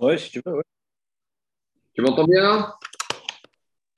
[0.00, 0.62] Oui, si tu veux.
[1.92, 2.78] Tu m'entends bien là?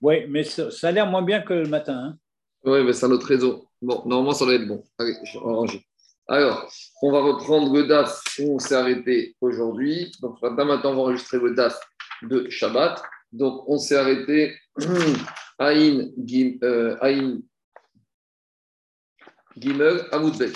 [0.00, 1.96] Oui, mais ça, ça a l'air moins bien que le matin.
[1.96, 2.18] hein.
[2.64, 3.68] Oui, mais c'est un autre réseau.
[3.80, 4.83] Bon, normalement, ça doit être bon.
[4.99, 5.80] Allez, je vais.
[6.26, 6.68] Alors,
[7.02, 10.11] on va reprendre le DAF où on s'est arrêté aujourd'hui.
[10.20, 11.79] Donc, maintenant, maintenant, on va enregistrer le DAF
[12.23, 13.00] de Shabbat.
[13.30, 15.14] Donc, on s'est arrêté euh,
[15.59, 16.11] Aïn
[19.57, 20.53] Gimel Amoudbet.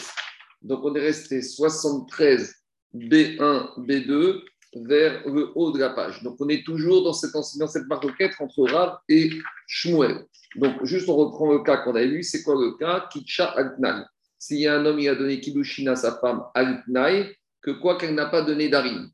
[0.62, 2.52] Donc, on est resté 73
[2.94, 4.42] B1, B2
[4.84, 6.22] vers le haut de la page.
[6.22, 9.30] Donc, on est toujours dans cette, dans cette marquette entre Rav et
[9.66, 10.24] Shmuel.
[10.56, 12.23] Donc, juste on reprend le cas qu'on avait vu.
[12.23, 13.09] C'est quoi le cas?
[13.10, 14.02] Kitcha Altnai.
[14.38, 17.97] S'il y a un homme, il a donné Kiddushin à sa femme Altnai, que quoi
[17.97, 19.09] qu'elle n'a pas donné d'Arim.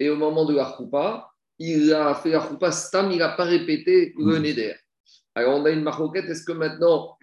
[0.00, 3.44] Et au moment de la choupa, il a fait la choupa stam, il n'a pas
[3.44, 4.74] répété le neder.
[5.36, 6.26] Alors, on a une marquette.
[6.26, 7.16] Est-ce que maintenant,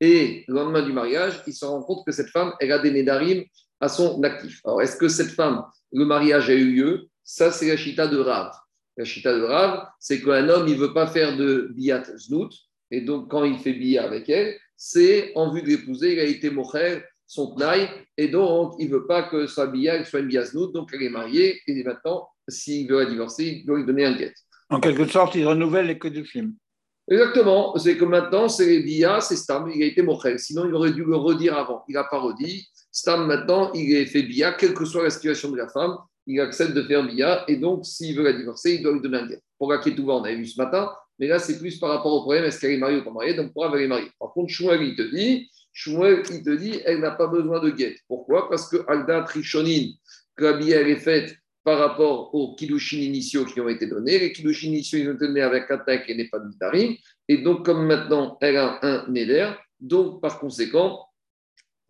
[0.00, 2.90] et le lendemain du mariage, il se rend compte que cette femme, elle a des
[2.90, 3.44] nédarim
[3.80, 4.60] à son actif.
[4.64, 7.09] Alors, est-ce que cette femme, le mariage a eu lieu?
[7.32, 8.50] Ça, c'est la chita de Rav.
[8.96, 12.50] La chita de Rav, c'est qu'un homme, il ne veut pas faire de biyat znout.
[12.90, 16.24] Et donc, quand il fait biyat avec elle, c'est en vue de l'épouser, il a
[16.24, 20.26] été mocher, son tnaï, et donc, il ne veut pas que sa biyat soit une
[20.26, 20.72] biyat znout.
[20.72, 24.16] Donc, elle est mariée, et maintenant, s'il veut la divorcer, il doit lui donner un
[24.16, 24.34] guet.
[24.68, 26.54] En quelque sorte, il renouvelle les codes du film.
[27.08, 27.78] Exactement.
[27.78, 30.40] C'est que maintenant, c'est Bia, c'est Stam, il a été Mochel.
[30.40, 31.84] Sinon, il aurait dû le redire avant.
[31.88, 32.66] Il n'a pas redit.
[32.90, 36.40] Stam, maintenant, il est fait Bia, quelle que soit la situation de la femme, il
[36.40, 37.44] accepte de faire Bia.
[37.48, 39.40] Et donc, s'il veut la divorcer, il doit lui donner un guet.
[39.58, 40.90] Pour la Ketouva, on avait vu ce matin.
[41.18, 43.34] Mais là, c'est plus par rapport au problème est-ce qu'elle est mariée ou pas mariée
[43.34, 44.10] Donc, pour elle est mariée.
[44.18, 47.70] Par contre, Shmuel, il te dit, Shmuel, il te dit, elle n'a pas besoin de
[47.70, 47.96] guet.
[48.08, 48.48] Pourquoi?
[48.48, 49.92] Parce que Alda Trichonin,
[50.36, 54.18] que la Bia, elle est faite par rapport aux kiddushin initiaux qui ont été donnés.
[54.18, 56.50] Les kiddushin initiaux, ils ont été donnés avec un tac et n'est pas de.
[57.28, 61.06] Et donc, comme maintenant, elle a un neder, donc par conséquent,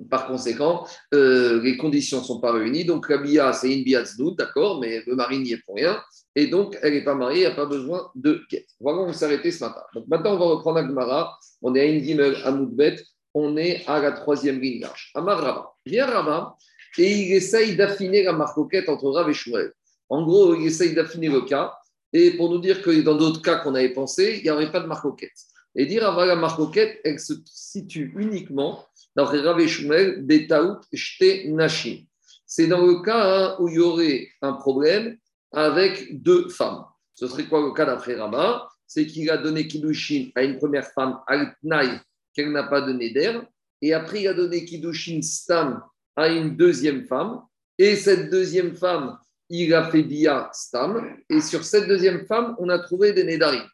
[0.09, 2.85] par conséquent, euh, les conditions ne sont pas réunies.
[2.85, 4.03] Donc, la bia, c'est une bia
[4.39, 6.01] d'accord, mais le mari n'y est pour rien.
[6.37, 8.67] Et donc, elle n'est pas mariée, elle n'a pas besoin de guet.
[8.81, 9.83] Voilà, on s'est arrêté ce matin.
[9.95, 11.37] Donc, maintenant, on va reprendre Agmara.
[11.63, 12.97] On est à une gimel à Moudbet.
[13.35, 15.11] On est à la troisième ligne large.
[15.15, 15.73] Amar Rava.
[15.87, 16.57] Viens Rava
[16.99, 19.73] et il essaye d'affiner la marcoquette entre Rav et Shmuel.
[20.09, 21.73] En gros, il essaye d'affiner le cas,
[22.13, 24.81] et pour nous dire que dans d'autres cas qu'on avait pensé, il n'y aurait pas
[24.81, 25.31] de marcoquette.
[25.77, 31.47] Et dire avant la marcoquette, elle se situe uniquement dans Rav et Shmuel, Betaout, Shte,
[31.47, 32.05] Nashim.
[32.47, 35.17] C'est dans le cas hein, où il y aurait un problème
[35.53, 36.85] avec deux femmes.
[37.15, 40.87] Ce serait quoi le cas d'après Rabat C'est qu'il a donné Kiddushin à une première
[40.87, 42.01] femme, Al-Tnaï,
[42.35, 43.45] qu'elle n'a pas donné d'air,
[43.83, 45.83] et après il a donné Kiddushin Stam
[46.17, 47.43] à une deuxième femme,
[47.79, 52.69] et cette deuxième femme, il a fait Bia Stam, et sur cette deuxième femme, on
[52.69, 53.67] a trouvé des Nédarim.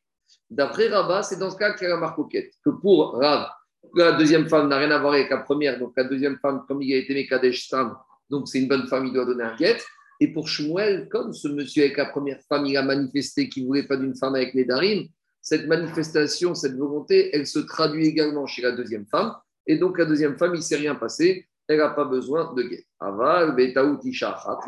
[0.50, 3.48] D'après Rabat, c'est dans ce cas qu'il y a la que pour Rav,
[3.94, 6.82] la deuxième femme n'a rien à voir avec la première, donc la deuxième femme, comme
[6.82, 7.96] il a été Mekadesh Stam,
[8.30, 9.78] donc c'est une bonne femme, il doit donner un guet.
[10.20, 13.68] Et pour Shmuel, comme ce monsieur avec la première femme, il a manifesté qu'il ne
[13.68, 15.08] voulait pas d'une femme avec Nédarim,
[15.42, 19.32] cette manifestation, cette volonté, elle se traduit également chez la deuxième femme.
[19.66, 22.62] Et donc, la deuxième femme, il ne s'est rien passé elle n'a pas besoin de
[22.62, 22.86] guet.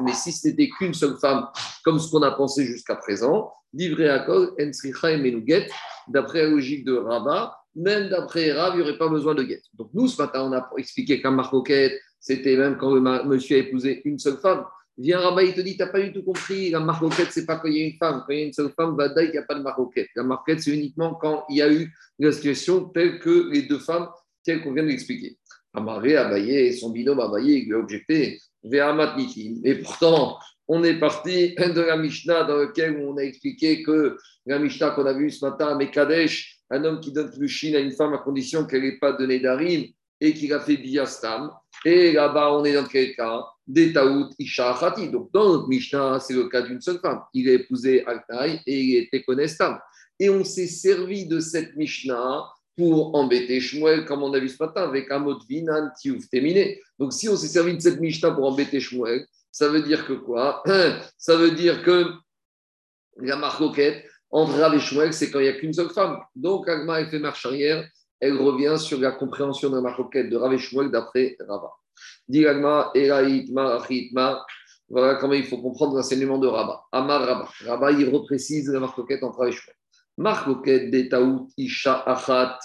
[0.03, 1.47] Mais si ce n'était qu'une seule femme,
[1.85, 4.27] comme ce qu'on a pensé jusqu'à présent, livré à
[5.19, 5.69] menuget,
[6.09, 9.63] d'après la logique de Rabat, même d'après Rav, il n'y aurait pas besoin de guet.
[9.75, 13.61] Donc nous, ce matin, on a expliqué qu'un marcoquette, c'était même quand le monsieur a
[13.61, 14.65] épousé une seule femme.
[14.97, 17.47] Viens Rabat, il te dit, tu n'as pas du tout compris, la marcoquette, ce n'est
[17.47, 18.25] pas quand il y a une femme.
[18.27, 20.09] Quand il y a une seule femme, va il n'y a pas de marcoquette.
[20.17, 23.79] La marcoquette, c'est uniquement quand il y a eu la situation telle que les deux
[23.79, 24.09] femmes,
[24.43, 25.39] telles qu'on vient d'expliquer.
[25.78, 29.61] Amaré, Abaye son binôme Abaye, lui a objecté, Ve'amat Nitim.
[29.65, 34.59] Et pourtant, on est parti de la Mishnah dans laquelle on a expliqué que la
[34.59, 38.12] Mishnah qu'on a vue ce matin, Mekadesh, un homme qui donne Lushin à une femme
[38.12, 39.84] à condition qu'elle n'ait pas donné d'arim
[40.21, 41.50] et qu'il a fait Biastam.
[41.84, 43.44] Et là-bas, on est dans quel cas?
[43.67, 45.09] Des Taout Isha Khati.
[45.09, 47.21] Donc, dans notre Mishnah, c'est le cas d'une seule femme.
[47.33, 49.78] Il a épousé Altaï et il était Konestam.
[50.19, 52.44] Et on s'est servi de cette Mishnah
[52.78, 56.31] pour embêter Shmuel, comme on a vu ce matin, avec un mot de vinan, tiouf,
[56.31, 56.81] terminé.
[56.97, 60.12] Donc, si on s'est servi de cette Mishnah pour embêter Shmuel, ça veut dire que
[60.12, 60.62] quoi?
[61.19, 62.06] Ça veut dire que
[63.17, 66.20] la marcoquette entre Rav et Shmuel, c'est quand il n'y a qu'une seule femme.
[66.37, 67.85] Donc, Agma, elle fait marche arrière,
[68.20, 71.73] elle revient sur la compréhension de la marcoquette de Rav et Shmuel d'après Rava.
[72.29, 74.47] Dit Agma, Eraïtma, Achitma,
[74.88, 76.85] voilà comment il faut comprendre l'enseignement de Rabat.
[76.93, 77.49] Amar Rabat.
[77.67, 79.78] Rabat, il reprécise la marcoquette entre Rav et Shmuel.
[80.19, 82.59] Marcoquette de Taout Isha Achat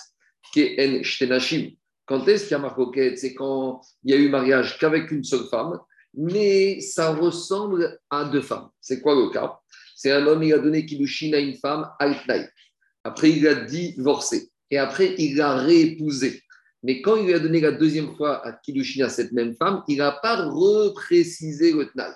[0.54, 1.76] Keen Shtenashim.
[2.06, 5.24] Quand est-ce qu'il y a marcoquette C'est quand il y a eu mariage qu'avec une
[5.24, 5.80] seule femme,
[6.16, 8.70] mais ça ressemble à deux femmes.
[8.82, 9.60] C'est quoi le cas?
[9.96, 12.50] C'est un homme, il a donné Kiddushin à une femme, Altnaï.
[13.04, 14.50] Après, il a divorcé.
[14.70, 16.42] Et après, il l'a réépousé.
[16.82, 19.84] Mais quand il lui a donné la deuxième fois à Kiddushin à cette même femme,
[19.88, 22.12] il n'a pas reprécisé le Tnaï.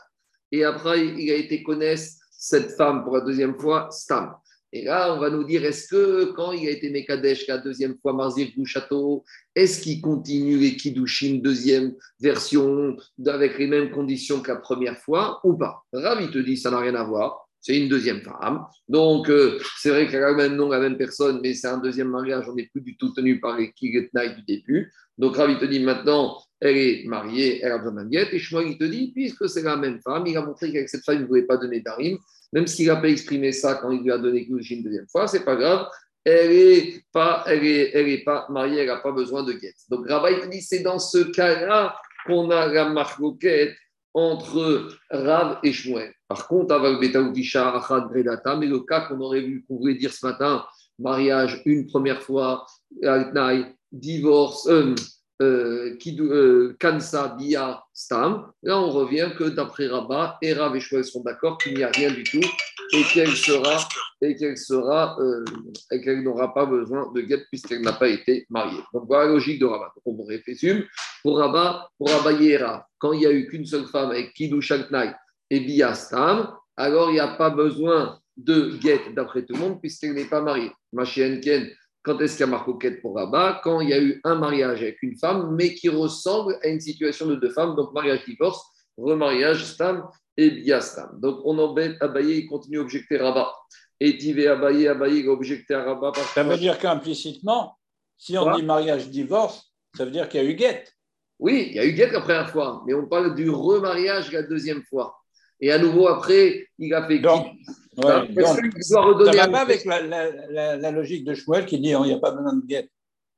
[0.51, 4.35] Et après, il a été connaisse cette femme pour la deuxième fois, Stam.
[4.73, 7.97] Et là, on va nous dire, est-ce que quand il a été Mekadesh la deuxième
[8.01, 9.23] fois, Marzir du château,
[9.55, 15.39] est-ce qu'il continue les Kiddushin, deuxième version, avec les mêmes conditions que la première fois
[15.45, 15.83] ou pas?
[15.93, 17.47] Ravi te dit, ça n'a rien à voir.
[17.61, 18.65] C'est une deuxième femme.
[18.87, 21.79] Donc, euh, c'est vrai qu'elle a le même nom, la même personne, mais c'est un
[21.79, 22.45] deuxième mariage.
[22.47, 24.91] On n'est plus du tout tenu par les Kigetnaï du début.
[25.17, 28.33] Donc, Ravi te dit maintenant, elle est mariée, elle a besoin d'un guette.
[28.33, 31.03] Et Shmuel, il te dit, puisque c'est la même femme, il a montré qu'avec cette
[31.03, 32.17] femme, il ne voulait pas donner d'arim.
[32.53, 35.43] Même s'il n'a pas exprimé ça quand il lui a donné une deuxième fois, c'est
[35.43, 35.87] pas grave.
[36.23, 39.77] Elle n'est pas, elle est, elle est pas mariée, elle n'a pas besoin de guette.
[39.89, 41.95] Donc, Ravi te dit, c'est dans ce cas-là
[42.25, 43.21] qu'on a la marque
[44.13, 46.13] entre Rav et Shmuel.
[46.27, 50.65] Par contre, avec mais le cas qu'on aurait vu, qu'on voulait dire ce matin,
[50.99, 52.65] mariage une première fois,
[53.91, 54.95] divorce, euh,
[55.41, 61.05] euh, euh, Kansa, Bia, Stam, là on revient que d'après Rabat, et Rav et Shmuel
[61.05, 62.41] sont d'accord qu'il n'y a rien du tout
[62.93, 63.77] et qu'elle sera
[64.21, 65.45] et qu'elle sera euh,
[65.91, 68.81] et qu'elle n'aura pas besoin de guette puisqu'elle n'a pas été mariée.
[68.93, 69.93] Donc voilà la logique de Rabat.
[70.05, 70.83] Donc on résume
[71.21, 74.61] pour Rabat, pour Rabat Yera, quand il n'y a eu qu'une seule femme avec Kidou
[74.61, 75.11] Shanknai
[75.49, 80.13] et Biastam, alors il n'y a pas besoin de guette d'après tout le monde puisqu'elle
[80.13, 80.71] n'est pas mariée.
[81.43, 81.69] Ken,
[82.03, 83.61] quand est-ce qu'il y a marqué pour Rabat?
[83.63, 86.79] Quand il y a eu un mariage avec une femme, mais qui ressemble à une
[86.79, 88.65] situation de deux femmes, donc mariage divorce,
[88.97, 90.07] remariage Stam
[90.37, 91.19] et Biastam.
[91.19, 93.53] Donc on embête Abaye, il continue à objecter Rabat.
[93.99, 96.13] Et Tivé Abaye, Abaye, il a objecté à Rabat.
[96.33, 97.77] ça veut dire qu'implicitement,
[98.17, 100.93] si on dit mariage divorce, ça veut dire qu'il y a eu guette.
[101.39, 104.43] Oui, il y a eu guette la première fois, mais on parle du remariage la
[104.43, 105.15] deuxième fois.
[105.59, 107.47] Et à nouveau, après, il a fait donc,
[107.97, 112.01] ouais, donc ça ne va pas avec la, la, logique de Schmuel qui dit qu'il
[112.01, 112.89] n'y a pas besoin de guette.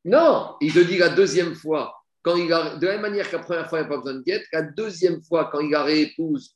[0.06, 3.36] Non, il te dit la deuxième fois, quand il a, de la même manière que
[3.36, 5.74] la première fois, il n'y a pas besoin de guette, la deuxième fois, quand il
[5.76, 6.56] a réépouse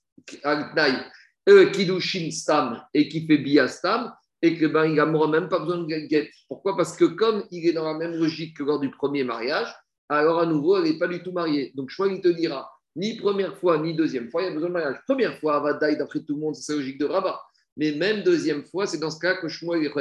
[1.50, 5.60] euh, Kidushin Stam et qui fait Bia Stam, et que ben, il n'aura même pas
[5.60, 6.30] besoin de guette.
[6.50, 6.76] Pourquoi?
[6.76, 9.74] Parce que comme il est dans la même logique que lors du premier mariage,
[10.10, 11.72] alors à nouveau, elle n'est pas du tout mariée.
[11.76, 14.68] Donc, crois qu'il te dira, ni première fois, ni deuxième fois, il y a besoin
[14.68, 14.98] de mariage.
[15.08, 17.40] Première fois, Avadaï, d'après tout le monde, c'est la logique de Rabat.
[17.78, 19.92] Mais même deuxième fois, c'est dans ce cas que Shmuel est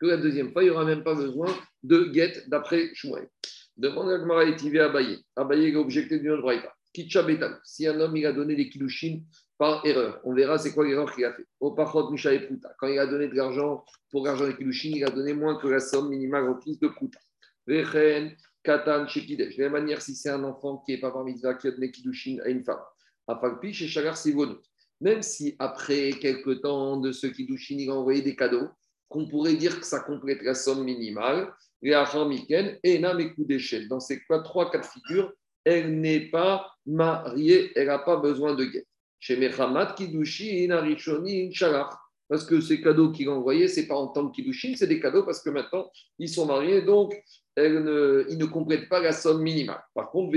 [0.00, 3.28] que la deuxième fois, il n'y aura même pas besoin de guette d'après Shmuel.
[3.76, 5.24] Demande à Gmara et Abaye.
[5.36, 6.72] Abaye est objecté d'une autre braïta.
[6.92, 7.24] Kitcha
[7.64, 9.24] Si un homme, il a donné des kilouchines
[9.58, 11.46] par erreur, on verra c'est quoi l'erreur qu'il a fait.
[11.60, 12.72] Au Pachot Misha et Pruta.
[12.78, 15.68] Quand il a donné de l'argent pour l'argent des kilouchines, il a donné moins que
[15.68, 17.18] la somme minimale requise de Pruta.
[17.66, 18.34] Vechen
[18.64, 19.56] Katan Shekidesh.
[19.56, 21.70] De la même manière, si c'est un enfant qui n'est pas par mitzvah, qui a
[21.70, 22.80] donné Kiddushin à une femme,
[23.26, 24.60] Afalpi chez Shagar Sivonot.
[25.00, 28.68] Même si après quelques temps de ce Kiddushin, il a envoyé des cadeaux,
[29.08, 31.52] qu'on pourrait dire que ça complète la somme minimale,
[31.82, 31.94] et
[32.26, 33.02] Miken, et
[33.38, 33.88] d'échelle.
[33.88, 35.32] Dans ces trois cas de figure,
[35.64, 38.86] elle n'est pas mariée, elle n'a pas besoin de guet.
[39.18, 41.90] Chez Mechamat Kiddushin, Arishonin, Shalach.
[42.28, 44.86] Parce que ces cadeaux qu'il a envoyés, ce n'est pas en tant que Kiddushin, c'est
[44.86, 47.14] des cadeaux parce que maintenant, ils sont mariés, donc
[47.56, 49.82] elle ne, il ne complète pas la somme minimale.
[49.94, 50.32] Par contre,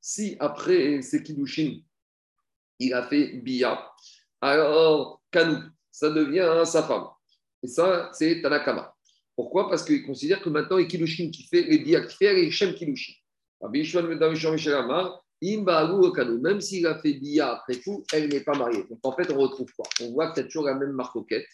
[0.00, 1.80] si après c'est Kiddushin,
[2.78, 3.90] il a fait Bia,
[4.40, 5.58] alors Kanou,
[5.90, 7.06] ça devient sa femme.
[7.62, 8.94] Et ça, c'est Tanakama.
[9.36, 9.68] Pourquoi?
[9.68, 12.74] Parce qu'il considère que maintenant, les Kiddushin qui fait les Bia, qui fait les Shem
[12.74, 13.14] Kiddushin.
[13.62, 13.84] Même
[16.60, 18.84] s'il a fait Bia après tout, elle n'est pas mariée.
[18.88, 19.86] Donc en fait, on retrouve quoi?
[20.02, 21.46] On voit que c'est toujours la même marcoquette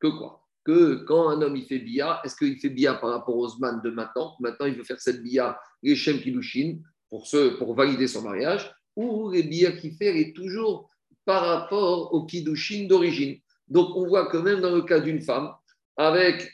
[0.00, 0.40] que quoi?
[0.64, 3.80] Que quand un homme il fait bia, est-ce qu'il fait bia par rapport aux man
[3.82, 4.36] de maintenant?
[4.38, 7.26] Maintenant, il veut faire cette bia, les shem kilushin, pour,
[7.58, 10.90] pour valider son mariage, ou les bia qu'il fait est toujours
[11.24, 13.38] par rapport au kiddushin d'origine.
[13.68, 15.52] Donc, on voit que même dans le cas d'une femme,
[15.96, 16.52] avec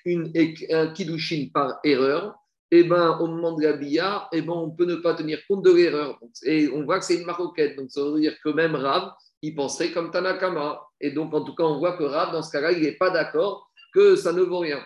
[0.70, 2.34] un kiddushin par erreur,
[2.70, 5.64] eh ben, au moment de la bia, eh ben, on peut ne pas tenir compte
[5.64, 6.18] de l'erreur.
[6.44, 7.76] Et on voit que c'est une maroquette.
[7.76, 10.80] Donc, ça veut dire que même Rav, il penserait comme Tanakama.
[11.00, 13.10] Et donc, en tout cas, on voit que Rav, dans ce cas-là, il n'est pas
[13.10, 14.84] d'accord que ça ne vaut rien.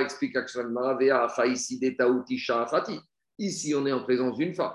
[0.00, 0.36] explique
[3.38, 4.72] Ici, on est en présence d'une femme.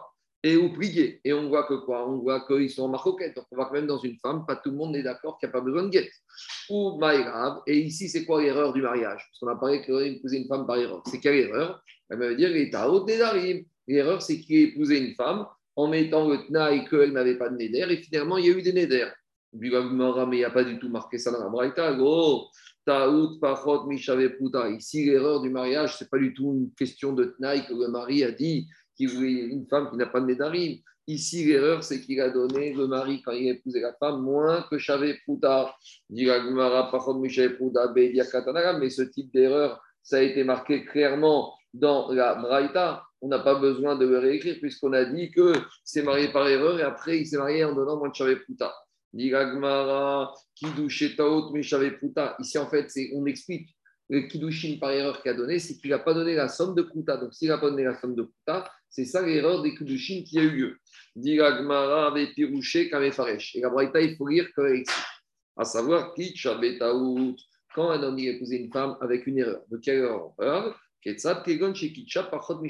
[0.47, 1.19] Et oublié.
[1.25, 2.07] Et on voit que quoi?
[2.07, 3.35] On voit qu'ils sont en marcoquette.
[3.35, 5.47] Donc, on voit que même dans une femme, pas tout le monde n'est d'accord qu'il
[5.47, 6.09] n'y a pas besoin de guette.
[6.69, 7.59] Ou maïrav.
[7.67, 9.21] Et ici, c'est quoi l'erreur du mariage?
[9.29, 11.03] Parce qu'on a parlé qu'il épousé une femme par erreur.
[11.07, 11.83] C'est quelle erreur?
[12.09, 16.37] Elle veut dire qu'il est L'erreur, c'est qu'il a épousé une femme en mettant le
[16.47, 17.85] tnaï qu'elle n'avait pas de néder.
[17.89, 19.05] Et finalement, il y a eu des néder
[19.53, 21.95] mais il n'y a pas du tout marqué ça dans la Braïta.
[24.37, 24.69] Puta.
[24.69, 27.89] Ici, l'erreur du mariage, ce n'est pas du tout une question de Tnaï que le
[27.89, 28.67] mari a dit
[29.05, 30.79] une femme qui n'a pas de Nédarim.
[31.09, 34.65] Ici, l'erreur, c'est qu'il a donné le mari, quand il a épousé la femme, moins
[34.69, 35.73] que Shave Puta.
[36.09, 36.25] Mais
[38.89, 43.05] ce type d'erreur, ça a été marqué clairement dans la Braïta.
[43.21, 46.79] On n'a pas besoin de le réécrire puisqu'on a dit que c'est marié par erreur
[46.79, 48.75] et après il s'est marié en donnant moins de Shave Puta.
[49.13, 49.33] Ici,
[52.57, 53.76] en fait, on explique
[54.09, 56.81] le Kiddushin par erreur qu'il a donné, c'est qu'il n'a pas donné la somme de
[56.81, 57.17] Kuta.
[57.17, 60.39] Donc, s'il n'a pas donné la somme de Kuta, c'est ça l'erreur des Kiddushin qui
[60.39, 60.77] a eu lieu.
[61.15, 63.55] Dit Gmara avec Pirouché, Kamefaresh.
[63.55, 64.93] Et la Braïta, il faut lire ici.
[65.57, 67.35] À savoir, Kitchabetaout,
[67.73, 69.63] quand un homme a épousé une femme avec une erreur.
[69.69, 72.63] De quelle erreur Ketsat Kegon chez Kitcha, Pachot.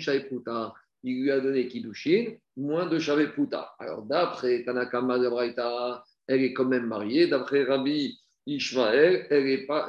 [1.04, 3.74] Il lui a donné Kiddushin, moins de Shavé Puta.
[3.78, 7.28] Alors, d'après Tanakama de Braïta, elle est quand même mariée.
[7.28, 9.88] D'après Rabbi Ishmael, elle n'est pas,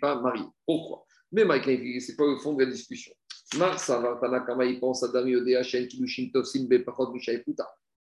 [0.00, 0.44] pas mariée.
[0.66, 1.06] Pourquoi?
[1.30, 3.12] Mais Mike, ce n'est pas le fond de la discussion.
[3.54, 5.08] il pense à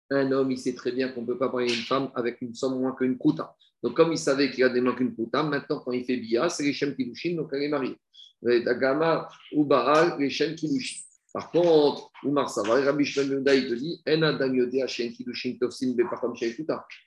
[0.09, 2.53] Un homme, il sait très bien qu'on ne peut pas marier une femme avec une
[2.53, 3.55] somme moins qu'une kuta.
[3.81, 6.49] Donc, comme il savait qu'il a des moins qu'une kuta, maintenant, quand il fait bia,
[6.49, 7.97] c'est les Shem Kilushin, donc elle est mariée.
[8.41, 9.27] Dagama.
[11.33, 14.01] Par contre, Oumar Sava, Rabbi Shmuel il te dit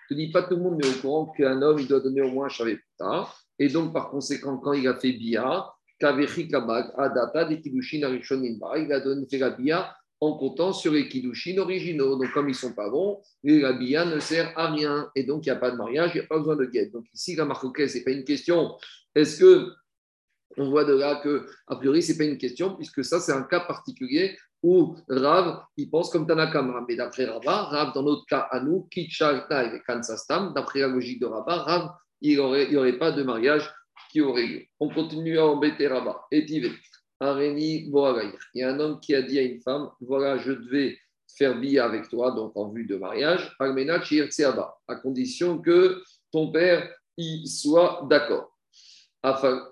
[0.08, 2.32] te dis pas tout le monde n'est au courant qu'un homme, il doit donner au
[2.32, 3.28] moins Shavuta.
[3.60, 8.04] Et donc, par conséquent, quand il a fait Bia, Kavechi Kabag Adata des il
[8.92, 12.16] a donné fait la Bia en comptant sur les Kidushin originaux.
[12.18, 15.08] Donc, comme ils ne sont pas bons, la Bia ne sert à rien.
[15.14, 16.92] Et donc, il n'y a pas de mariage, il n'y a pas besoin de guette.
[16.92, 18.76] Donc, ici, la marque ce n'est pas une question.
[19.14, 19.70] Est-ce que
[20.56, 23.32] on voit de là que, a priori, ce n'est pas une question, puisque ça, c'est
[23.32, 26.84] un cas particulier où Rav, il pense comme Tanakama.
[26.88, 31.20] Mais d'après Rava, Rav, dans notre cas à nous, Kitchalta et Kansastam, d'après la logique
[31.20, 33.70] de Rava, Rav, il n'y aurait, aurait, pas de mariage
[34.10, 34.62] qui aurait lieu.
[34.80, 36.24] On continue à embêter Rava.
[36.30, 36.44] Et
[37.20, 40.98] Areni Il y a un homme qui a dit à une femme Voilà, je devais
[41.36, 47.46] faire bille avec toi, donc en vue de mariage, à condition que ton père y
[47.46, 48.56] soit d'accord.
[49.22, 49.68] Afin,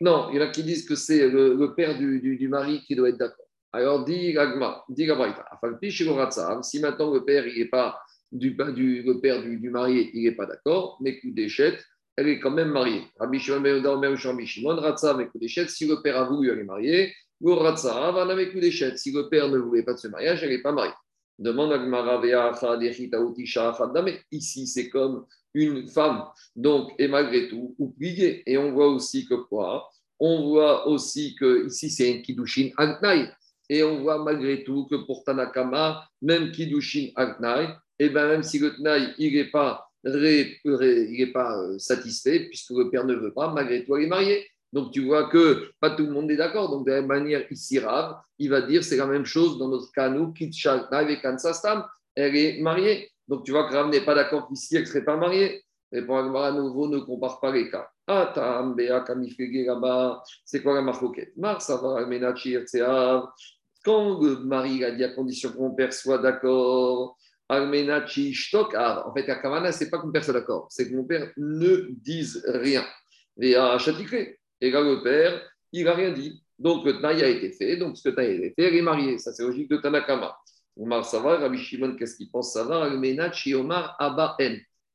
[0.00, 3.08] non, il y en a qui disent que c'est le, père du, mari qui doit
[3.08, 3.46] être d'accord.
[3.72, 5.44] Alors, dit Gagma, dit Gabraïta,
[6.62, 8.00] si maintenant le père, il est pas
[8.30, 11.84] du, du, le père du, du marié, il n'est pas d'accord, mais d'échette,
[12.16, 13.02] elle est quand même mariée.
[13.18, 13.76] Rabbi Shimon ben
[14.16, 17.14] si le père a voulu, elle est mariée.
[17.40, 20.92] Si le père ne voulait pas de ce mariage, elle n'est pas mariée.
[21.38, 22.20] Demande à Gmara,
[24.32, 26.24] Ici, c'est comme une femme,
[26.56, 28.42] donc, et malgré tout, oubliée.
[28.46, 29.88] Et on voit aussi que quoi?
[30.20, 33.30] On voit aussi que ici, c'est un Kiddushin Agnaï.
[33.70, 37.68] Et on voit malgré tout que pour Tanakama, même Kiddushin Agnaï,
[37.98, 39.90] et ben même si le Tnaï, il n'est pas,
[41.32, 44.46] pas euh, satisfait, puisque le père ne veut pas, malgré tout, il est marié.
[44.72, 46.70] Donc tu vois que pas tout le monde est d'accord.
[46.70, 49.68] Donc de la même manière, ici, Rav, il va dire c'est la même chose dans
[49.68, 51.84] notre cas, nous, Kitshal et Kansastam,
[52.14, 53.10] elle est mariée.
[53.26, 55.64] Donc tu vois que Rav n'est pas d'accord qu'ici, elle ne serait pas mariée.
[55.92, 57.88] Et pour Agmara, à nouveau, ne compare pas les cas.
[58.06, 58.32] Ah,
[59.66, 62.06] là-bas, c'est quoi la marcoquette Mar, ça va,
[63.84, 67.16] Quand le mari a dit à condition que mon père soit d'accord,
[67.48, 71.04] Almenachi en fait, la Kavana, c'est pas que mon père soit d'accord, c'est que mon
[71.04, 72.84] père ne dise rien.
[73.40, 75.40] Et à Chatikré, et là, le père,
[75.72, 76.42] il n'a rien dit.
[76.58, 77.76] Donc, le Tnaï a été fait.
[77.76, 79.18] Donc, ce Tnaï a été fait, elle est mariée.
[79.18, 80.36] Ça, c'est logique de Tanakama.
[80.76, 82.52] Omar Savar, Rabbi Shimon, qu'est-ce qu'il pense?
[82.52, 84.36] Savar Almenachi Omar Abba.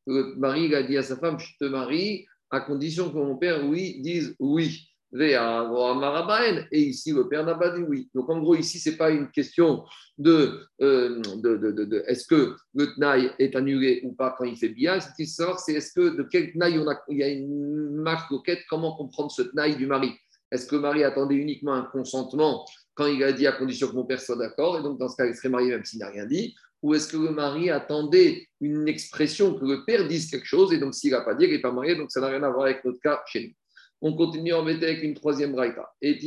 [0.05, 3.38] Le mari il a dit à sa femme, je te marie à condition que mon
[3.38, 4.93] père, oui, dise oui.
[5.15, 8.10] Et ici, le père n'a pas dit oui.
[8.15, 9.84] Donc, en gros, ici, ce n'est pas une question
[10.17, 14.58] de, euh, de, de, de, est-ce que le tnaï est annulé ou pas quand il
[14.58, 15.00] fait bien.
[15.00, 17.96] Ce qui sort, c'est est-ce que de quel tnaï on a, il y a une
[17.96, 20.13] marque coquette, comment comprendre ce tnaï du mari?
[20.51, 23.96] Est-ce que le mari attendait uniquement un consentement quand il a dit à condition que
[23.96, 26.10] mon père soit d'accord, et donc dans ce cas, il serait marié même s'il n'a
[26.10, 26.55] rien dit?
[26.84, 30.77] Ou est-ce que le mari attendait une expression que le père dise quelque chose et
[30.77, 32.65] donc s'il n'a pas dit, il n'est pas marié, donc ça n'a rien à voir
[32.65, 33.53] avec notre cas chez nous.
[34.06, 35.90] On continue à embêter avec une troisième braïta.
[36.02, 36.20] Et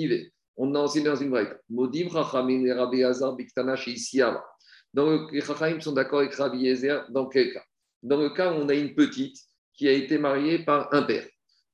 [0.57, 1.59] on a enseigné dans une braïta.
[1.69, 3.75] Modim Chachamim et Rabbi Hazar Biktana
[4.95, 7.63] Donc les Chachamim sont d'accord avec Rabbi Yezer dans quel cas?
[8.03, 9.37] Dans le cas où on a une petite
[9.75, 11.27] qui a été mariée par un père.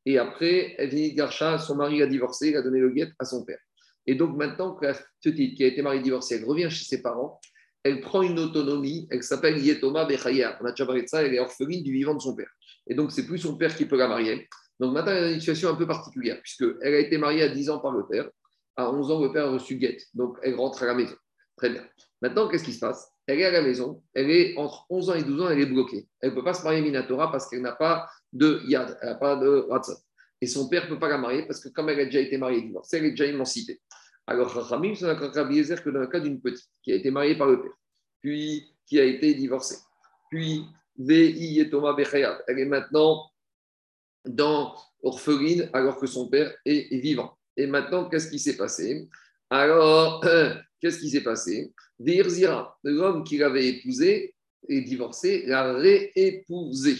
[0.04, 3.44] Et après, Evinit Garcha, son mari a divorcé, il a donné le guet à son
[3.44, 3.60] père.
[4.04, 7.00] Et donc maintenant que la petite qui a été mariée divorcée, elle revient chez ses
[7.00, 7.40] parents,
[7.84, 10.58] elle prend une autonomie, elle s'appelle Yetoma Bechaya.
[10.60, 12.50] On a déjà parlé de ça, elle est orpheline du vivant de son père.
[12.88, 14.48] Et donc, c'est plus son père qui peut la marier.
[14.80, 17.70] Donc maintenant, elle a une situation un peu particulière, puisqu'elle a été mariée à 10
[17.70, 18.28] ans par le père.
[18.76, 20.02] À 11 ans, le père a reçu guette.
[20.14, 21.14] Donc, elle rentre à la maison.
[21.56, 21.86] Très bien.
[22.20, 23.12] Maintenant, qu'est-ce qui se passe?
[23.26, 24.02] Elle est à la maison.
[24.14, 26.08] Elle est entre 11 ans et 12 ans, elle est bloquée.
[26.20, 29.14] Elle ne peut pas se marier Minatora parce qu'elle n'a pas de yad, elle n'a
[29.16, 29.96] pas de ratson.
[30.40, 32.38] Et son père ne peut pas la marier parce que comme elle a déjà été
[32.38, 33.80] mariée divorcée, elle est déjà émancipée.
[34.26, 37.48] Alors, Chachamim d'accord avec que dans le cas d'une petite qui a été mariée par
[37.48, 37.72] le père,
[38.20, 39.76] puis qui a été divorcée,
[40.30, 40.64] puis
[40.98, 41.70] et
[42.48, 43.30] elle est maintenant
[44.24, 47.36] dans orpheline alors que son père est, vivant.
[47.56, 49.08] Et maintenant, qu'est-ce qui s'est passé?
[49.50, 50.24] Alors,
[50.80, 51.72] qu'est-ce qui s'est passé?
[52.00, 54.34] Zira, l'homme qui l'avait épousé,
[54.68, 56.96] est divorcé, l'a réépousé.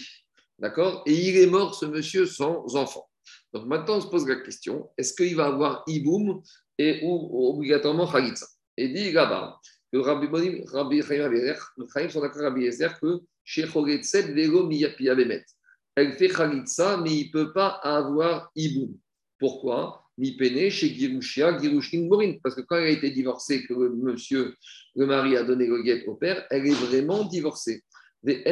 [0.59, 1.03] D'accord?
[1.05, 3.07] Et il est mort, ce monsieur, sans enfant.
[3.53, 6.41] Donc maintenant, on se pose la question est-ce qu'il va avoir Iboum
[6.77, 8.47] et ou obligatoirement Khalitsa?
[8.77, 9.59] Et dit là-bas
[9.91, 10.27] que Rabbi
[10.65, 14.67] Rabbi Chaim sont d'accord Rabbi Ezer que chez Chogetzet, Vego.
[15.95, 18.97] Elle fait Khalitsa, mais il ne peut pas avoir Iboum.
[19.39, 20.03] Pourquoi?
[20.17, 22.35] Mi Pene chez Girushia, Girushin Morin.
[22.43, 24.55] Parce que quand elle a été divorcée, que le monsieur,
[24.95, 27.83] le mari a donné le guet au père, elle est vraiment divorcée.
[28.25, 28.43] Et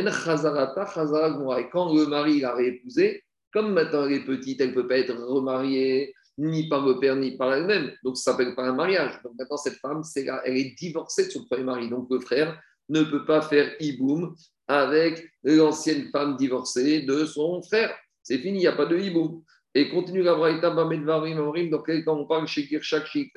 [1.71, 5.15] quand le mari l'a réépousée, comme maintenant elle est petite, elle ne peut pas être
[5.15, 7.91] remariée ni par le père ni par elle-même.
[8.03, 9.19] Donc ça s'appelle pas un mariage.
[9.23, 10.01] Donc maintenant, cette femme,
[10.45, 11.89] elle est divorcée de son premier mari.
[11.89, 14.35] Donc le frère ne peut pas faire iboum
[14.79, 17.95] avec l'ancienne femme divorcée de son frère.
[18.23, 19.43] C'est fini, il n'y a pas de hiboum.
[19.73, 23.31] Et continue la braïta donc quand on parle chez Kirshak, chez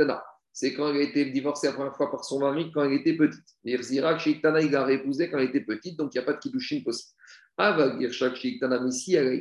[0.56, 3.16] c'est quand elle a été divorcée la première fois par son mari quand elle était
[3.16, 3.42] petite.
[3.64, 6.34] Mirzirak, chez Iktana, il l'a réépousée quand elle était petite, donc il n'y a pas
[6.34, 7.10] de kiddushin possible.
[7.56, 8.90] Ava Girshak, chez Iktana, mais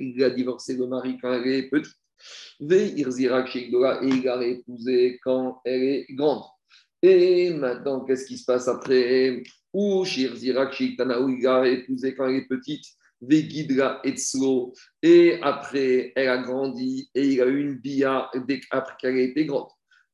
[0.01, 1.93] il a divorcé le mari quand elle est petite.
[2.59, 6.43] Ve Irzirak, et il l'a réépousée quand elle est grande.
[7.03, 9.43] Et maintenant, qu'est-ce qui se passe après?
[9.73, 12.85] Ou Iktana, où il l'a réépousée quand elle est petite.
[13.21, 14.73] Vegidra Etzlo.
[15.01, 18.29] Et après, elle a grandi et il a eu une bia
[18.71, 19.69] après qu'elle a été grande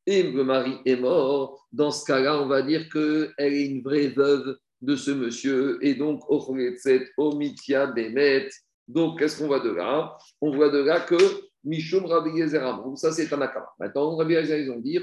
[0.09, 4.07] et le mari est mort, dans ce cas-là, on va dire qu'elle est une vraie
[4.07, 6.23] veuve de ce monsieur, et donc,
[7.17, 8.49] Omitia Bemet.
[8.87, 10.17] Donc, qu'est-ce qu'on voit de là?
[10.41, 11.15] On voit de là que
[11.63, 12.63] Mishum Rabbi Yezer
[12.95, 13.69] ça c'est un akama.
[13.79, 14.99] Maintenant, Rabbi Yezer, ils ont dit,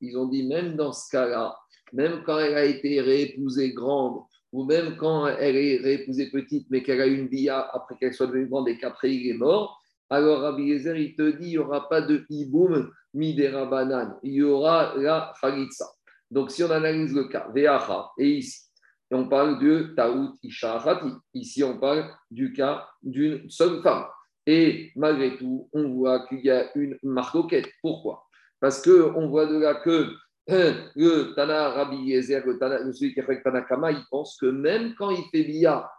[0.00, 1.56] ils ont dit, même dans ce cas-là,
[1.92, 6.82] même quand elle a été réépousée grande, ou même quand elle est réépousée petite, mais
[6.82, 9.80] qu'elle a eu une bia après qu'elle soit devenue grande et qu'après il est mort,
[10.10, 14.32] alors Rabbi Yezer, il te dit, il n'y aura pas de hiboum midera banan, il
[14.32, 15.86] y aura la chalitza.
[16.30, 18.68] Donc si on analyse le cas, ve'acha, et ici,
[19.10, 21.00] on parle de taout isha
[21.34, 24.04] ici on parle du cas d'une seule femme.
[24.50, 27.68] Et malgré tout, on voit qu'il y a une marcoquette.
[27.82, 28.26] Pourquoi?
[28.60, 30.08] Parce qu'on voit de là que
[30.48, 32.58] hein, le Tana Rabbi Yezer, le
[32.94, 35.90] celui qui a fait Tanakama, il pense que même quand il fait bia,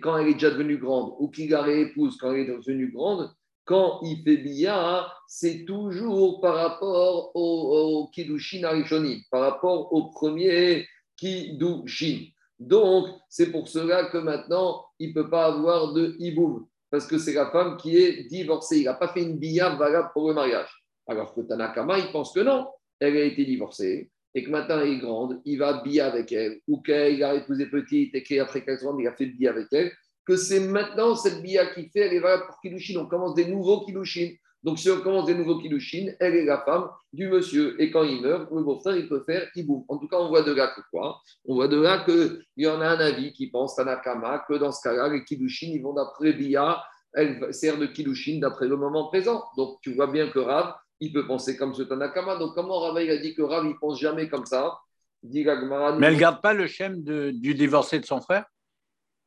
[0.00, 3.28] quand elle est déjà devenue grande, ou qu'il la réépouse quand elle est devenue grande,
[3.64, 10.10] quand il fait bien, c'est toujours par rapport au, au Kiddushin Arishoni, par rapport au
[10.10, 12.26] premier Kiddushin.
[12.60, 17.18] Donc, c'est pour cela que maintenant, il ne peut pas avoir de hiboum, parce que
[17.18, 18.78] c'est la femme qui est divorcée.
[18.78, 20.70] Il n'a pas fait une bia valable pour le mariage.
[21.06, 22.68] Alors que Tanakama, il pense que non,
[23.00, 26.60] elle a été divorcée et que maintenant elle est grande, il va bia avec elle,
[26.68, 29.92] ou qu'elle a épousé petite et qu'après qu'elle soit il a fait bia avec elle
[30.26, 32.98] que c'est maintenant cette bia qui fait, elle est valable pour Kiddushin.
[32.98, 34.34] On commence des nouveaux Kiddushin.
[34.66, 37.80] Donc, si on commence des nouveaux Kiddushin, elle est la femme du monsieur.
[37.80, 39.84] Et quand il meurt, le beau-frère, il peut faire Iboum.
[39.86, 41.20] En tout cas, on voit de là que quoi?
[41.44, 44.72] On voit de là qu'il y en a un avis qui pense, Tanakama, que dans
[44.72, 46.82] ce cas-là, les Kiddushin, ils vont d'après Bia,
[47.14, 49.44] elle sert de Kiddushin d'après le moment présent.
[49.56, 52.36] Donc, tu vois bien que Rav, il peut penser comme ce Tanakama.
[52.36, 54.76] Donc, comment Rav, a dit que Rav, il pense jamais comme ça?
[55.22, 58.44] Mais elle ne garde pas le schème du divorcé de son frère?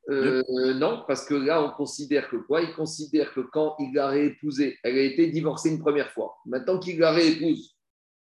[0.09, 2.61] Euh, non, parce que là, on considère que quoi?
[2.61, 6.35] Il considère que quand il l'a réépousée, elle a été divorcée une première fois.
[6.45, 7.75] Maintenant qu'il la réépouse,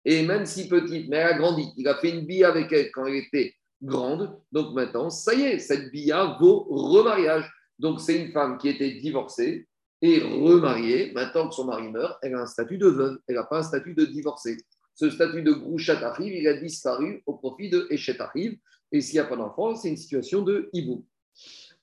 [0.06, 2.92] et même si petite, mais elle a grandi, il a fait une bille avec elle
[2.92, 4.38] quand elle était grande.
[4.52, 7.50] Donc maintenant, ça y est, cette bia vaut remariage.
[7.78, 9.68] Donc c'est une femme qui était divorcée
[10.02, 11.12] et remariée.
[11.14, 13.20] Maintenant que son mari meurt, elle a un statut de veuve.
[13.28, 14.58] Elle n'a pas un statut de divorcée.
[14.96, 18.58] Ce statut de grouchat arrive, il a disparu au profit de échet arrive.
[18.92, 21.06] Et s'il n'y a pas d'enfant, c'est une situation de hibou.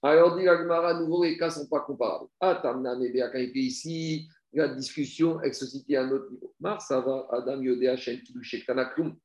[0.09, 2.29] Alors, dit l'Agmara, à nouveau, les cas ne sont pas comparables.
[2.39, 2.95] Ah, Tamna,
[3.57, 6.55] ici, la discussion, elle se situe à un autre niveau.
[6.61, 9.17] Mar, ça va, Adam Yodea, Shen, Kidushin, Tanaklum.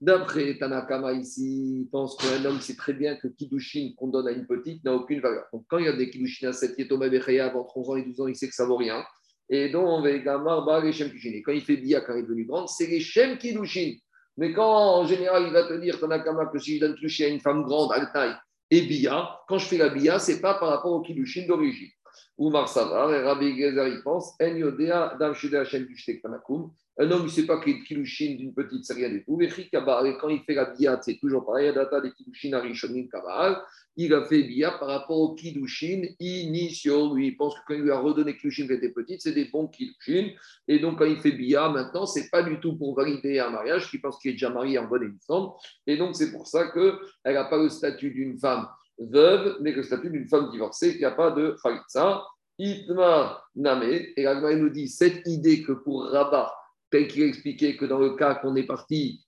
[0.00, 4.30] D'après Tanakama ici, il pense qu'un homme sait très bien que Kidushin qu'on donne à
[4.30, 5.46] une petite n'a aucune valeur.
[5.52, 8.04] Donc, quand il y a des Kidushin à 7 Yetoma Becheya entre 11 ans et
[8.04, 9.02] 12 ans, il sait que ça ne vaut rien.
[9.48, 11.30] Et donc, on va Gamar, les Shem Kidushin.
[11.30, 13.94] Et quand il fait Bia, quand il est devenu grand, c'est les Shem Kidushin.
[14.36, 17.28] Mais quand, en général, il va te dire, Tanakama, que si je donne toucher à
[17.28, 18.36] une femme grande, à taille,
[18.70, 21.90] et Bia, quand je fais la Bia, ce n'est pas par rapport au Kiddushin d'origine.
[22.36, 25.86] Ou Marsavar, et Rabbi Gezer, il pense, En Yodea, Dam Shedea Shem
[26.22, 29.24] Kanakum, un homme, il ne sait pas qu'il est kilushin d'une petite, c'est rien du
[29.24, 29.40] tout.
[29.40, 31.72] Et quand il fait la bia, c'est toujours pareil.
[31.72, 33.62] Data des kilushin arishonim kabal.
[34.00, 37.14] Il a fait bia par rapport au kilushin initiaux.
[37.16, 39.32] Lui, il pense que quand il lui a redonné kilushin quand il était petite, c'est
[39.32, 40.30] des bons kilushin.
[40.68, 43.90] Et donc, quand il fait bia, maintenant, c'est pas du tout pour valider un mariage,
[43.90, 45.50] qu'il pense qu'il est déjà marié en bonne et forme.
[45.86, 48.68] Et donc, c'est pour ça qu'elle n'a pas le statut d'une femme
[49.00, 52.24] veuve, mais le statut d'une femme divorcée, qui n'a pas de khalitsa.
[52.60, 56.52] Itma Name, et il nous dit cette idée que pour Rabat,
[56.90, 59.24] tel qu'il expliquait que dans le cas qu'on est parti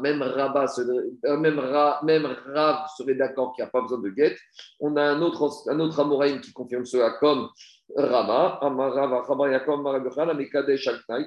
[0.00, 4.08] même Rabat, euh, même, Ra, même Rav serait d'accord qu'il n'y a pas besoin de
[4.10, 4.36] guet.
[4.78, 7.48] On a un autre, un autre qui confirme cela comme
[7.96, 8.60] Rama,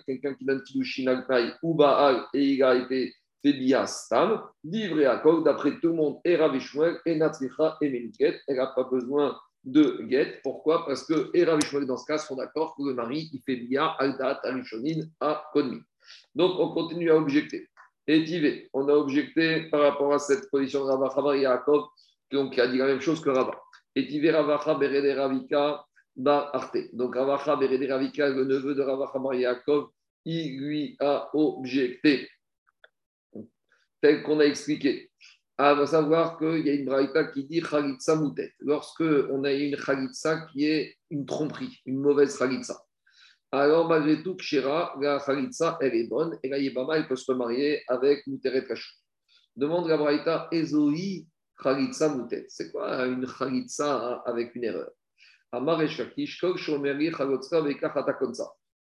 [0.06, 5.04] quelqu'un qui donne Kiddushin al ou Baal et il a été fait bien Stam, livré
[5.44, 6.56] d'après tout le monde, et Rav
[7.06, 8.12] et Natricha et
[8.48, 10.40] elle n'a pas besoin de guet.
[10.44, 10.86] Pourquoi?
[10.86, 14.40] Parce que et dans ce cas sont d'accord que le mari il fait bien Aldat,
[14.44, 15.82] Amishonin à Konmi.
[16.36, 17.70] Donc, on continue à objecter.
[18.08, 21.88] Et on a objecté par rapport à cette position de Ravacha Yaakov,
[22.32, 23.60] donc qui a dit la même chose que Rava.
[23.96, 25.86] Et Tivé Berede Ravika
[26.16, 26.72] Bar.
[26.94, 29.90] Donc, Ravacha Berede Ravika, le neveu de Ravacha Yaakov,
[30.26, 32.30] il lui a objecté,
[34.02, 35.10] tel qu'on a expliqué.
[35.58, 38.54] À savoir qu'il y a une braïta qui dit Khalitsa Moutet.
[38.60, 42.83] Lorsque on a une Khalitsa qui est une tromperie, une mauvaise Khalitsa.
[43.56, 47.32] Alors, malgré tout, Kshira, la Khalitsa, elle est bonne, et la Yébama, elle peut se
[47.32, 48.96] remarier avec Mouteret Kachou.
[49.56, 51.28] Demande la Braïta, Ezoi
[51.62, 52.46] Khalitsa Moutet.
[52.48, 54.90] C'est quoi une Khalitsa avec une erreur?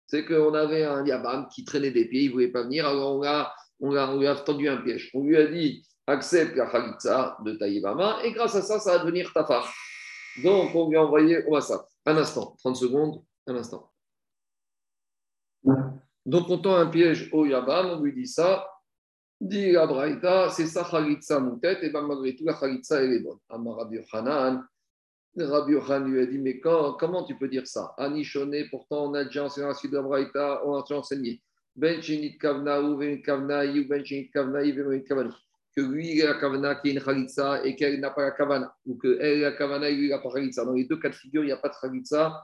[0.08, 3.18] C'est qu'on avait un Yabam qui traînait des pieds, il ne voulait pas venir, alors
[3.18, 5.12] on, a, on, a, lui a tendu un piège.
[5.14, 9.00] On lui a dit accepte la Khalitsa de ta Yébama, et grâce à ça, ça
[9.00, 9.66] va devenir ta femme.
[10.42, 11.88] Donc, on lui a envoyé au massacre.
[12.06, 13.91] Un instant, 30 secondes, un instant.
[15.64, 18.68] Donc, on tend un piège au Yabam, on lui dit ça,
[19.40, 23.20] dit la Braïta, c'est ça Khalitsa Moutet, et bien malgré tout, la Khalitsa, elle est
[23.20, 23.40] bonne.
[23.50, 24.64] Amar Rabbi Yochanan,
[25.38, 27.94] Rabbi Yochanan lui a dit, mais comment tu peux dire ça?
[27.98, 31.42] Anichoné, pourtant, on a déjà enseigné la suite de la Braïta, on a déjà enseigné.
[31.76, 35.32] Ben Shinit Kavna ou Ben Kavna, ou Ben Shinit Kavna, ou Ben Kavna.
[35.76, 38.32] Que lui, il a la Kavna qui est une Khalitsa et qu'elle n'a pas la
[38.32, 38.76] Kavana.
[38.86, 40.66] Ou qu'elle, la Kavana, et lui, il n'a pas la Khalitsa.
[40.66, 42.44] Dans les deux cas de figure, il n'y a pas de Khalitsa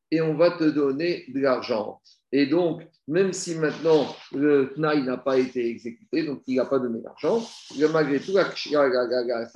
[0.11, 2.01] et on va te donner de l'argent.
[2.33, 6.79] Et donc, même si maintenant le Tnaï n'a pas été exécuté, donc il n'a pas
[6.79, 7.45] donné d'argent,
[7.91, 8.43] malgré tout, la,
[8.87, 9.47] la,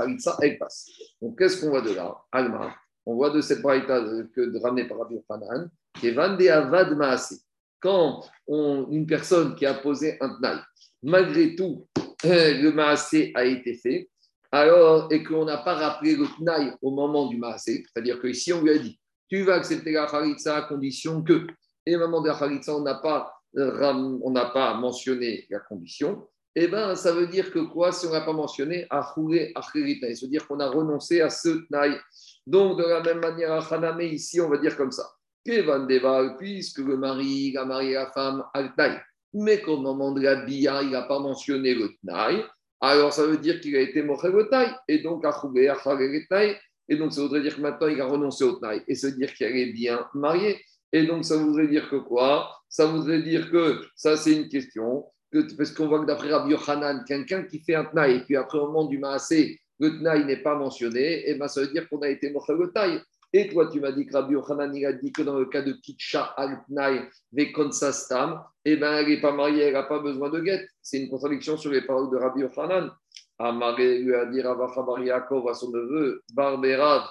[0.41, 0.89] elle passe.
[1.21, 4.99] Donc, qu'est-ce qu'on voit de là Alma, on voit de cette braïta que ramenée par
[4.99, 7.45] Rabbi Hanan, qui est Vandé Avad Maase.
[7.79, 10.57] Quand une personne qui a posé un Tnaï,
[11.03, 11.87] malgré tout,
[12.23, 14.09] le Maasé a été fait,
[14.51, 18.51] alors, et qu'on n'a pas rappelé le Tnaï au moment du Maasé, c'est-à-dire que ici
[18.53, 21.47] on lui a dit, tu vas accepter la Khalitsa à condition que
[21.85, 26.95] et au moment de la on n'a pas, n'a pas mentionné la condition, eh bien,
[26.95, 30.47] ça veut dire que quoi Si on n'a pas mentionné Achoulé Achirita, ça veut dire
[30.47, 31.99] qu'on a renoncé à ce Tnaï.
[32.47, 35.05] Donc, de la même manière, à Haname, ici, on va dire comme ça.
[35.45, 38.99] Kevan Deval, puisque le mari a marié la femme al Tnaï,
[39.33, 42.43] mais qu'au moment de la Bia, il n'a pas mentionné le Tnaï,
[42.79, 46.57] alors ça veut dire qu'il a été mort le Tnaï, et donc Achoulé Achirita,
[46.87, 49.33] et donc ça voudrait dire que maintenant il a renoncé au Tnaï, et veut dire
[49.33, 50.59] qu'il est bien marié.
[50.95, 52.49] Et donc, ça voudrait dire que quoi?
[52.69, 55.03] Ça voudrait dire que ça, c'est une question.
[55.57, 58.59] parce qu'on voit que d'après Rabbi Yochanan, quelqu'un qui fait un tnaï, et puis après,
[58.59, 61.99] au moment du maasé, le tnaï n'est pas mentionné, et bien ça veut dire qu'on
[61.99, 63.01] a été mort le taille.
[63.33, 65.61] Et toi, tu m'as dit que Rabbi Yochanan, il a dit que dans le cas
[65.61, 67.09] de Kitcha al tnaï,
[67.91, 70.65] Stam, et eh bien elle n'est pas mariée, elle n'a pas besoin de guette.
[70.81, 72.89] C'est une contradiction sur les paroles de Rabbi Yochanan.
[73.37, 77.03] Amaré lui a dit Ravacha Yaakov à son neveu, Barbérad,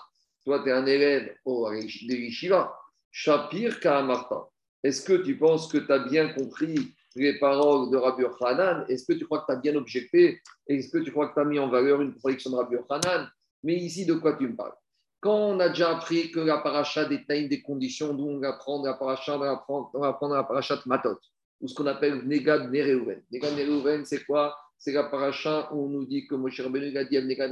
[0.44, 2.78] toi, tu es un élève au de l'Ishiva.
[3.10, 4.48] Shapir Ka'amarta.
[4.82, 9.06] Est-ce que tu penses que tu as bien compris les paroles de Rabbi Hanan Est-ce
[9.06, 10.42] que tu crois que tu as bien objecté?
[10.66, 13.28] Est-ce que tu crois que tu as mis en valeur une protection de Rabbi Hanan
[13.62, 14.74] Mais ici, de quoi tu me parles?
[15.20, 18.84] Quand on a déjà appris que la paracha détaille des conditions d'où on va prendre
[18.84, 21.18] la paracha, on Matot,
[21.62, 23.22] ou ce qu'on appelle Negad Nereuven.
[23.30, 24.54] Negad Nereuven, c'est quoi?
[24.78, 27.48] C'est la paracha où on nous dit que Moshe Rabbeinu a dit à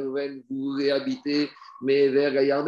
[0.51, 1.51] vous habiter,
[1.83, 2.63] mais vers la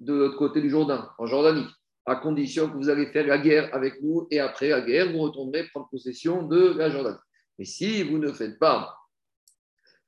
[0.00, 1.66] de l'autre côté du Jourdain, en Jordanie
[2.06, 5.20] à condition que vous allez faire la guerre avec nous et après la guerre, vous
[5.20, 7.16] retournerez prendre possession de la Jordanie.
[7.58, 8.94] Mais si vous ne faites pas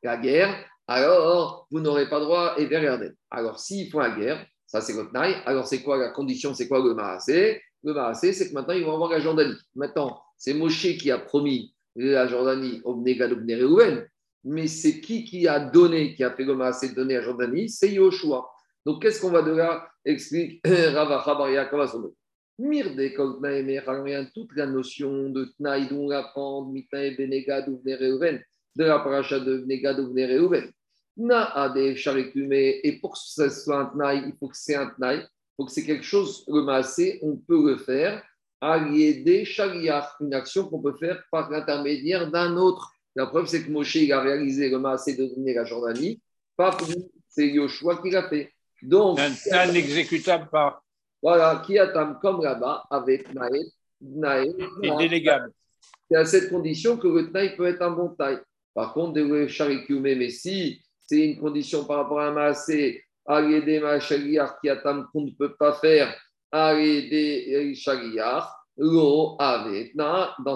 [0.03, 0.55] la guerre,
[0.87, 3.01] alors vous n'aurez pas droit et vers.
[3.31, 6.69] Alors s'ils font la guerre, ça c'est votre naï, alors c'est quoi la condition C'est
[6.69, 9.57] quoi le Maasé Le c'est que maintenant ils vont avoir la Jordanie.
[9.75, 12.83] Maintenant, c'est Moshe qui a promis la Jordanie
[14.45, 17.93] mais c'est qui qui a donné, qui a fait le de donner la Jordanie C'est
[17.93, 18.49] Yoshua.
[18.85, 19.89] Donc, qu'est-ce qu'on va de là?
[20.05, 21.69] Explique Ravacha Baria
[22.59, 22.87] Mir
[24.35, 29.59] toute la notion de Tnaï dont on apprend, Mitnaï Benegad ou de la paracha de
[29.59, 30.71] Benegad ou Reuven.
[32.85, 35.27] Et pour que ce soit un tnaï, il faut que c'est tnaï,
[35.59, 36.63] il c'est quelque chose, le
[37.23, 38.23] on peut le faire.
[38.23, 42.92] à des shariach, une action qu'on peut faire par l'intermédiaire d'un autre.
[43.14, 46.21] La preuve, c'est que Moshe il a réalisé le massé de donner la Jordanie,
[46.57, 46.88] pas pour
[47.29, 48.53] c'est Yoshua qui l'a fait.
[48.83, 50.83] Donc, c'est un exécutable par.
[51.23, 54.57] Voilà, qui attend comme là-bas avec Naïd.
[54.83, 55.53] C'est délégable.
[56.11, 58.38] C'est à cette condition que le taille peut être un bon taille.
[58.75, 63.81] Par contre, de Sharikiume, mais si c'est une condition par rapport à un massé, Ariédé
[63.81, 66.14] Machaliar qui attend qu'on ne peut pas faire,
[66.53, 66.77] Dans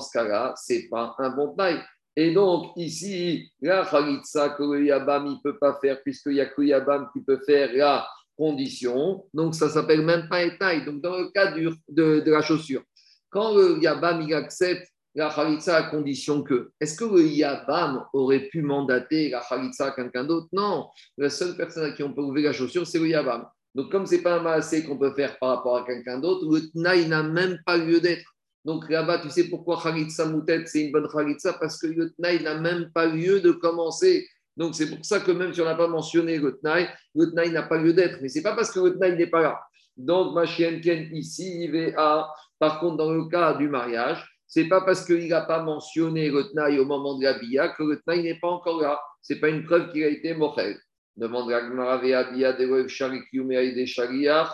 [0.01, 1.81] ce cas-là, ce n'est pas un bon taille.
[2.17, 6.47] Et donc, ici, la Khalitsa que le Yabam ne peut pas faire, puisqu'il n'y a
[6.47, 9.25] que le Yabam qui peut faire la condition.
[9.33, 10.85] Donc, ça s'appelle même pas taille.
[10.85, 12.83] Donc, dans le cas de, de, la chaussure,
[13.31, 18.49] quand le Yabam il accepte la Khalitsa à condition que, est-ce que le Yabam aurait
[18.49, 20.49] pu mandater la Khalitsa à quelqu'un d'autre?
[20.53, 20.89] Non.
[21.17, 23.47] La seule personne à qui on peut ouvrir la chaussure, c'est le Yabam.
[23.75, 26.47] Donc, comme ce n'est pas un massé qu'on peut faire par rapport à quelqu'un d'autre,
[26.51, 28.25] le Tnaï n'a même pas lieu d'être.
[28.65, 31.55] Donc là-bas, tu sais pourquoi Khalitsa Moutet, c'est une bonne Khalitsa?
[31.55, 34.27] Parce que le Tnaï n'a même pas lieu de commencer.
[34.57, 37.51] Donc c'est pour ça que même si on n'a pas mentionné le Tnaï, le Tnaï
[37.53, 38.19] n'a pas lieu d'être.
[38.21, 39.61] Mais ce n'est pas parce que le Tnaï n'est pas là.
[39.97, 42.35] Donc ma chienne Ken ici, il va à.
[42.59, 46.51] Par contre, dans le cas du mariage, c'est pas parce qu'il n'a pas mentionné le
[46.51, 49.01] Tnaï au moment de la Bia que le Tnaï n'est pas encore là.
[49.23, 50.79] Ce n'est pas une preuve qu'il a été mochel.
[51.17, 54.51] Demande la Gemara Bia de Sharikiume des Shariach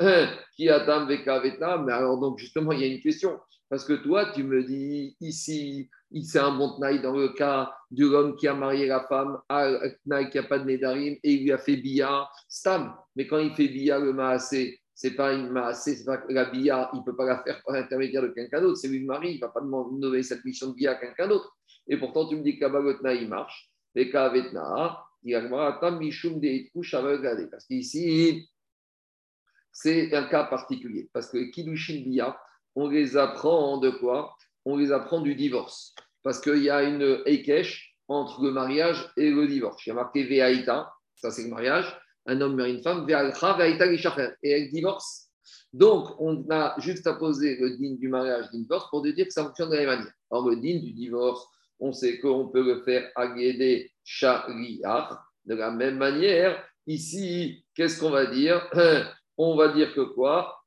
[0.56, 1.78] qui Adam Vekaveta.
[1.78, 3.38] Mais alors, donc, justement, il y a une question.
[3.68, 5.88] Parce que toi, tu me dis ici,
[6.24, 10.28] c'est un bon tnaï dans le cas de l'homme qui a marié la femme, tnaï
[10.28, 12.92] qui n'a pas de nédarim et il lui a fait bia, stam.
[13.14, 16.90] Mais quand il fait bia, le maasé, c'est pas une maasé, c'est pas la bia,
[16.94, 18.78] il ne peut pas la faire par l'intermédiaire de quelqu'un d'autre.
[18.78, 21.28] C'est lui le mari, il ne va pas demander cette mission de bia à quelqu'un
[21.28, 21.56] d'autre.
[21.86, 23.70] Et pourtant, tu me dis que le tnaï marche.
[23.94, 24.30] Il y a
[27.50, 28.48] Parce qu'ici,
[29.72, 31.10] c'est un cas particulier.
[31.12, 32.38] Parce que Kidushin Bia,
[32.74, 34.34] on les apprend de quoi?
[34.64, 35.94] On les apprend du divorce.
[36.22, 39.86] Parce qu'il y a une Ekesh entre le mariage et le divorce.
[39.86, 41.96] Il y a marqué Veaïta, ça c'est le mariage.
[42.26, 43.86] Un homme et une femme, Veaïta, Veaïta,
[44.42, 45.30] et elle divorce.
[45.72, 49.32] Donc, on a juste à poser le din du mariage, du divorce, pour dire que
[49.32, 50.12] ça fonctionne de la même manière.
[50.30, 51.46] Alors, le din du divorce,
[51.78, 53.90] on sait qu'on peut le faire à Guédé
[55.44, 58.68] De la même manière, ici, qu'est-ce qu'on va dire?
[59.38, 60.62] On va dire que quoi?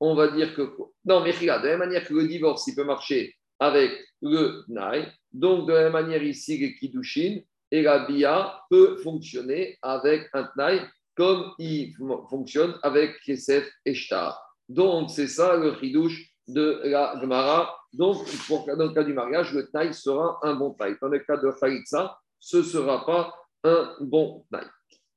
[0.00, 0.90] On va dire que quoi?
[1.04, 5.06] Non, mais de la même manière que le divorce, il peut marcher avec le Naï,
[5.32, 10.48] donc de la même manière ici, le Kiddushin et la Bia peut fonctionner avec un
[10.56, 10.80] Naï
[11.14, 11.94] comme il
[12.28, 14.40] fonctionne avec Kesef et Shtar.
[14.68, 17.76] Donc, c'est ça le Kiddush de la Gemara.
[17.92, 20.96] Donc, dans le cas du mariage, le Naï sera un bon taille.
[21.00, 24.68] Dans le cas de Khalitsa, ce ne sera pas un bon taille.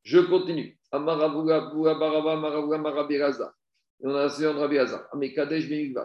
[0.03, 0.77] Je continue.
[0.93, 1.19] On a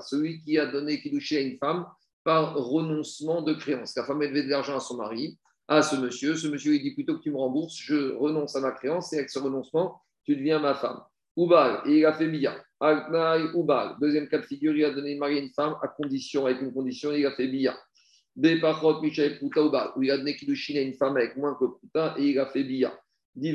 [0.03, 1.87] celui qui a donné Kidouché à une femme
[2.25, 3.95] par renoncement de créance.
[3.97, 6.37] La femme devait de l'argent à son mari, à ce monsieur.
[6.37, 9.19] Ce monsieur lui dit plutôt que tu me rembourses, je renonce à ma créance et
[9.19, 11.01] avec ce renoncement, tu deviens ma femme.
[11.37, 12.57] Oubal, et il a fait Bia.
[13.55, 16.47] Oubal, deuxième cas de figure, il a donné une mari à une femme à condition,
[16.47, 17.79] avec une condition, il a fait Bia.
[18.35, 21.67] Bepachot, Michel Pouta, Oubal, où il a donné Kidushin à une femme avec moins que
[21.67, 22.93] Pouta et il a fait Bia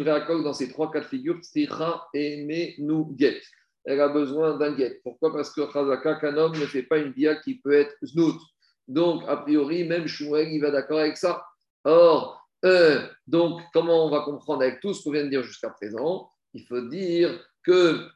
[0.08, 3.42] à accord dans ces trois cas de figure, Tzira et nous get.
[3.86, 5.00] Elle a besoin d'un get.
[5.04, 5.32] Pourquoi?
[5.32, 8.40] Parce que Chazaka, qu'un homme ne fait pas une bia qui peut être znout.
[8.88, 11.46] Donc, a priori, même Shmuel, il va d'accord avec ça.
[11.84, 15.70] Or, euh, donc, comment on va comprendre avec tout ce qu'on vient de dire jusqu'à
[15.70, 16.30] présent?
[16.54, 18.08] Il faut dire que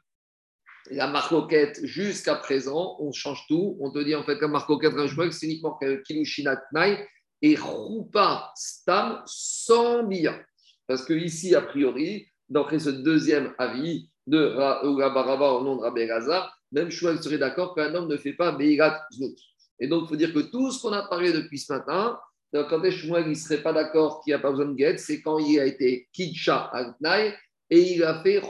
[0.90, 3.76] la marcoquette, jusqu'à présent, on change tout.
[3.80, 4.94] On te dit en fait que la marcoquette,
[5.32, 7.06] c'est uniquement Kilushinat Nai
[7.40, 10.38] et Rupa Stam sans bia.
[10.86, 16.06] Parce que ici, a priori, d'après ce deuxième avis de Rabaraba au nom de Rabbi
[16.06, 19.36] Gaza, même Chouel serait d'accord qu'un homme ne fait pas Beirat Znout.
[19.78, 22.18] Et donc, il faut dire que tout ce qu'on a parlé depuis ce matin,
[22.52, 25.38] quand Shmuel ne serait pas d'accord qu'il n'y a pas besoin de guet, c'est quand
[25.38, 26.70] il a été Kidsha
[27.72, 28.42] et il a fait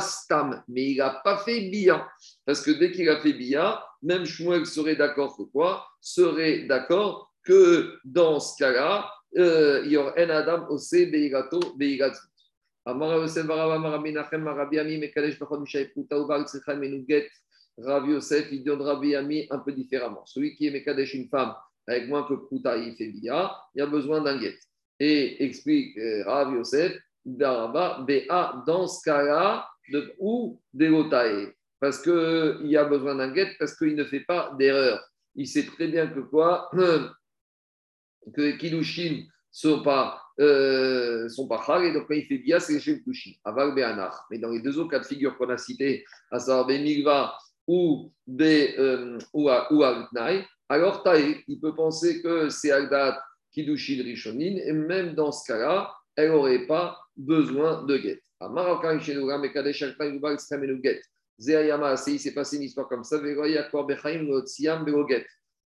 [0.00, 2.08] Stam, mais il n'a pas fait Bia.
[2.46, 5.84] Parce que dès qu'il a fait Bia, même Shmuel serait d'accord que quoi?
[6.00, 12.28] Serait d'accord que dans ce cas-là, il y aura un Adam aussi Beirato Beiratzut.
[12.84, 15.90] Amara Yosef Baraba Mekadesh Bachon Mishaï
[16.78, 17.28] Menuget
[17.78, 20.24] Rav Yosef il Ami un peu différemment.
[20.24, 21.52] Celui qui est Mekadesh une femme
[21.88, 24.56] avec moins que Pouta il fait Bia, il y a besoin d'un guet.
[25.00, 31.52] Et explique Rav Yosef Daraba Bea dans ce cas-là de, ou Delotae.
[31.80, 35.00] Parce qu'il y a besoin d'un guet parce qu'il ne fait pas d'erreur.
[35.34, 36.70] Il sait très bien que quoi
[38.34, 42.80] que Kilushin, sont pas, euh, sont pas chal, et donc quand il fait bia, c'est
[42.80, 43.32] chez Kushin.
[43.44, 44.14] Aval Be'anach.
[44.30, 48.12] Mais dans les deux autres cas de figure qu'on a cités, à savoir Bemigva ou,
[48.26, 48.42] be,
[48.78, 49.82] euh, ou, ou
[50.68, 55.94] alors Taï, il peut penser que c'est Agdat Kidushin Rishonin, et même dans ce cas-là,
[56.16, 58.20] elle n'aurait pas besoin de guet.
[58.40, 60.20] À Marocain, chez nous, mais Kadesh Alpha, il
[62.18, 63.20] s'est passé une histoire comme ça,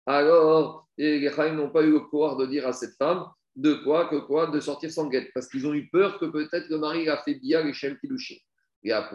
[0.06, 3.26] alors, les Chaim n'ont pas eu le pouvoir de dire à cette femme
[3.56, 6.68] de quoi, que quoi, de sortir sans guette, parce qu'ils ont eu peur que peut-être
[6.70, 7.98] le mari a fait bien les Shem.
[8.84, 9.10] Et a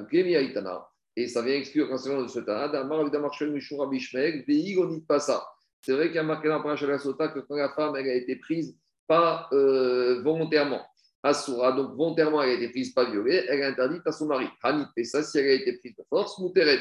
[1.17, 5.03] Et ça vient exclure concernant de ce Tana, Damar, Damar, Mishura, Bishmeg, Veig, on dit
[5.03, 5.47] pas ça.
[5.83, 8.15] C'est vrai qu'il y a marqué dans la Sota que quand la femme elle a
[8.15, 10.85] été prise pas euh, volontairement,
[11.23, 14.47] Asura, donc volontairement elle a été prise pas violée, elle est interdite à son mari.
[14.63, 16.81] Hanit ça si elle a été prise de force, Mouteret,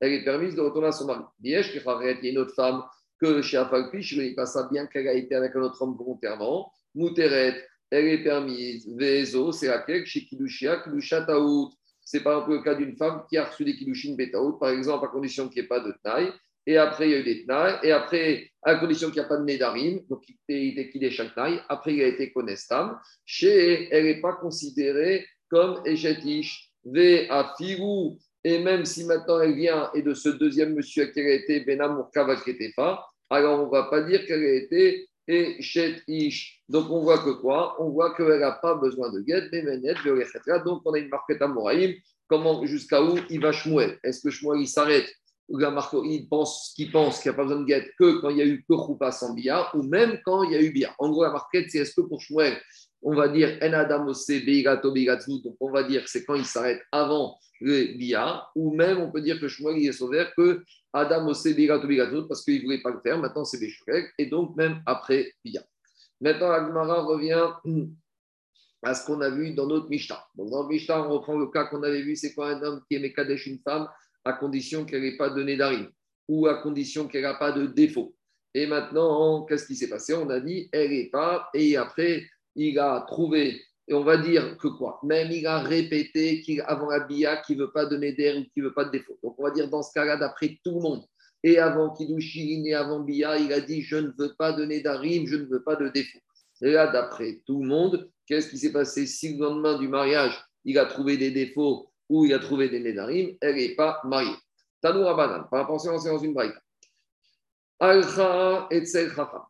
[0.00, 1.22] elle est permise de retourner à son mari.
[1.42, 2.82] il y a une autre femme
[3.20, 6.72] que chez Afalpish, il pas ça bien qu'elle a été avec un autre homme volontairement.
[6.94, 8.88] Mouteret, elle est permise.
[8.96, 10.04] Vezo, c'est laquelle?
[10.06, 11.72] Chez Kidushia, Kidusha Taout.
[12.02, 15.04] C'est par exemple le cas d'une femme qui a reçu des Kidushin Betaout, par exemple,
[15.04, 16.32] à condition qu'il n'y ait pas de taille.
[16.66, 17.78] Et après, il y a eu des Tnaï.
[17.84, 21.34] Et après, à condition qu'il n'y a pas de Nedarim, donc il était qu'il chaque
[21.34, 21.60] taille.
[21.68, 22.98] Après, il a été Konestam.
[23.24, 26.72] Chez, elle n'est pas considérée comme Echetish.
[26.86, 31.32] Ve Afiru et même si maintenant elle vient et de ce deuxième monsieur qui a
[31.32, 35.56] été Benam Ketefa, alors on ne va pas dire qu'elle a été et
[36.06, 36.62] Ish.
[36.68, 37.74] Donc on voit que quoi?
[37.82, 40.60] On voit qu'elle n'a pas besoin de guet, mais Menet, etc.
[40.64, 41.92] Donc on a une marquette à Moraïm.
[42.28, 43.18] Comment, jusqu'à où?
[43.30, 45.12] Il va Shmuel Est-ce que Shmuel il s'arrête?
[45.48, 45.60] Ou
[46.04, 48.42] il pense qu'il pense qu'il n'y a pas besoin de guet que quand il y
[48.42, 50.94] a eu que Choupa sans Bia, ou même quand il y a eu Bia.
[50.98, 52.60] En gros, la marquette, c'est est-ce que pour Shmuel,
[53.02, 57.38] on va dire En Adam donc on va dire que c'est quand il s'arrête avant
[57.60, 61.44] le Bia, ou même on peut dire que Shmuel il est sauvé que Adam Ose
[62.28, 65.62] parce qu'il ne voulait pas le faire, maintenant c'est Béchurek, et donc même après Bia.
[66.20, 67.52] Maintenant, Agmara revient
[68.82, 70.24] à ce qu'on a vu dans notre Mishnah.
[70.34, 72.96] Dans le Mishnah, on reprend le cas qu'on avait vu c'est quoi un homme qui
[72.96, 73.88] aimait Kadesh une femme
[74.26, 75.88] à condition qu'elle n'ait pas donné d'arine
[76.28, 78.14] ou à condition qu'elle n'a pas de défaut.
[78.52, 80.14] Et maintenant, qu'est-ce qui s'est passé?
[80.14, 84.56] On a dit, elle n'est pas, et après, il a trouvé, et on va dire
[84.56, 84.98] que quoi?
[85.04, 88.68] Même il a répété qu'avant la bia, qu'il ne veut pas donner d'air qu'il ne
[88.68, 89.18] veut pas de défaut.
[89.22, 91.04] Donc on va dire dans ce cas-là, d'après tout le monde,
[91.44, 95.26] et avant Kiddushin et avant bia, il a dit je ne veux pas donner d'arim,
[95.26, 96.18] je ne veux pas de défaut.
[96.62, 99.06] Et là, d'après tout le monde, qu'est-ce qui s'est passé?
[99.06, 102.80] Si le lendemain du mariage, il a trouvé des défauts ou il a trouvé des
[102.80, 104.36] nédarim, elle n'est pas mariée.
[104.80, 106.60] Tanoura banane, par rapport à dans une braïta.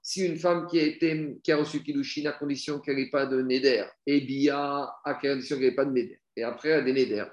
[0.02, 3.26] Si une femme qui a, été, qui a reçu Kiddushin à condition qu'elle n'ait pas
[3.26, 6.82] de Neder, et Bia à condition qu'elle n'ait pas de Neder, et après elle a
[6.82, 7.24] des Neder,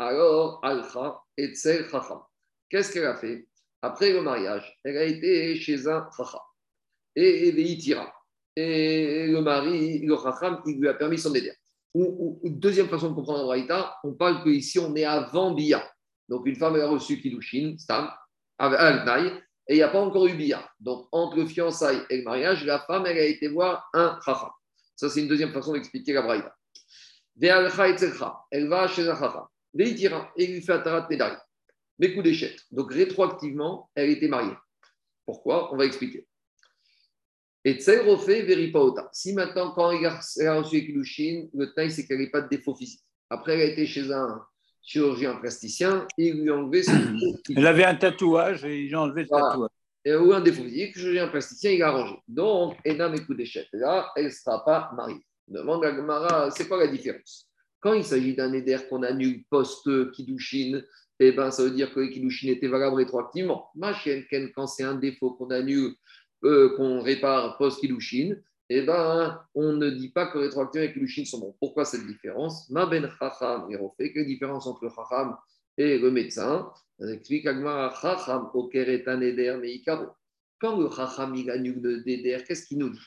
[0.00, 2.22] alors Alcha Etzel Chacham.
[2.68, 3.46] Qu'est-ce qu'elle a fait?
[3.82, 6.40] Après le mariage, elle a été chez un Chacham
[7.14, 8.12] et Veitira.
[8.56, 11.52] Et le mari, le Chacham, il lui a permis son Neder.
[11.94, 15.86] Ou, deuxième façon de comprendre Raïta, on parle qu'ici on est avant Bia.
[16.28, 18.10] Donc une femme a reçu Kiddushin, Stam,
[18.58, 19.06] un
[19.68, 20.68] et il n'y a pas encore eu bia.
[20.80, 24.50] Donc, entre le fiançailles et le mariage, la femme, elle a été voir un chacham.
[24.96, 26.54] Ça, c'est une deuxième façon d'expliquer la braïda.
[27.40, 29.46] Elle va chez un chacham.
[29.78, 31.36] Et lui fait atarat nedari.
[31.98, 32.58] Mais coup d'échec.
[32.70, 34.56] Donc, rétroactivement, elle était mariée.
[35.24, 35.72] Pourquoi?
[35.72, 36.26] On va expliquer.
[37.64, 39.08] Et refait veripaota.
[39.12, 42.74] Si maintenant, quand elle a reçu Kilushin, le taille, c'est qu'elle n'avait pas de défaut
[42.74, 43.02] physique.
[43.30, 44.44] Après, elle a été chez un
[44.82, 46.92] chirurgien plasticien, il lui a enlevé son
[47.56, 49.70] Elle avait un tatouage et il a enlevé le tatouage.
[50.04, 52.16] Et, ou un défaut physique, le chirurgien plasticien, il a arrangé.
[52.26, 53.68] Donc, Enam et d'échec.
[53.72, 55.24] Là, elle ne sera pas mariée.
[55.46, 57.48] Demande à Gamara, c'est quoi la différence?
[57.80, 60.82] Quand il s'agit d'un éder qu'on annule post-Kidushin,
[61.20, 63.70] eh ben, ça veut dire que les Kidushin étaient valables rétroactivement.
[63.76, 65.94] Ma chienne, quand c'est un défaut qu'on annule,
[66.44, 68.36] euh, qu'on répare post-Kidushin,
[68.68, 71.54] eh ben, on ne dit pas que rétroactivement et Kilushin sont bons.
[71.60, 72.70] Pourquoi cette différence?
[72.70, 75.36] Ma ben chacham, fait quelle différence entre le chacham
[75.76, 78.48] et le médecin explique chacham
[80.58, 82.98] Quand le chacham il annule le déder, qu'est-ce qu'il nous dit?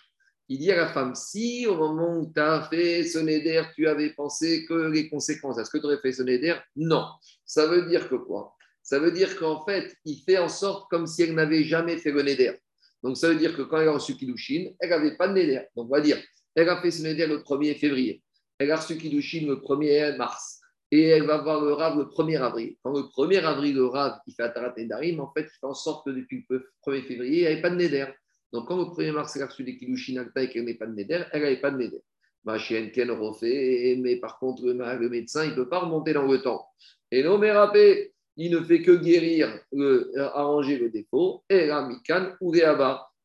[0.48, 3.88] Il dit à la femme si au moment où tu as fait ce néder, tu
[3.88, 7.08] avais pensé que les conséquences, est-ce que tu aurais fait ce néder Non.
[7.44, 8.56] Ça veut dire que quoi?
[8.84, 12.12] Ça veut dire qu'en fait, il fait en sorte comme si elle n'avait jamais fait
[12.12, 12.60] le néder.
[13.04, 15.62] Donc, ça veut dire que quand elle a reçu Kiddushin, elle n'avait pas de Neder.
[15.76, 16.18] Donc, on va dire,
[16.56, 18.22] elle a fait ce Neder le 1er février.
[18.58, 20.62] Elle a reçu Kiddushin le 1er mars.
[20.92, 22.76] Et elle va voir le Rav le 1er avril.
[22.82, 25.74] Quand le 1er avril, le Rav, il fait Atarat Nedarim, en fait, il fait en
[25.74, 28.08] sorte que depuis le 1er février, elle n'avait pas de Neder.
[28.54, 30.94] Donc, quand le 1er mars, elle a reçu des Kiddushin et qu'elle n'avait pas de
[30.94, 32.02] Neder, elle n'avait pas de Neder.
[32.46, 36.28] Ma chienne, Ken refait, mais par contre, le, médecin, il ne peut pas remonter dans
[36.28, 36.68] le temps.
[37.12, 41.88] Et non, mais rappelez, il ne fait que guérir, euh, arranger le défaut, et la
[41.88, 42.62] mikan ou des